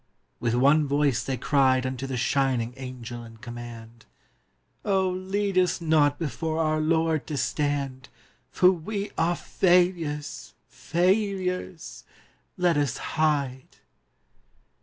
[0.39, 4.07] With one voice they cried Unto the shining Angel in command:
[4.83, 8.09] 'Oh, lead us not before our Lord to stand,
[8.49, 12.03] For we are failures, failures!
[12.57, 13.77] Let us hide.